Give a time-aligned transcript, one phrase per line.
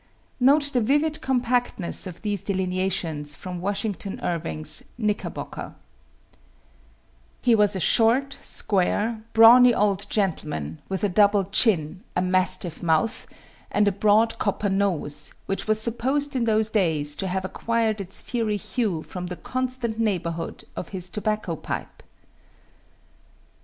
[0.39, 5.75] Note the vivid compactness of these delineations from Washington Irving's "Knickerbocker:"
[7.43, 13.27] He was a short, square, brawny old gentleman, with a double chin, a mastiff mouth,
[13.69, 18.21] and a broad copper nose, which was supposed in those days to have acquired its
[18.21, 22.01] fiery hue from the constant neighborhood of his tobacco pipe.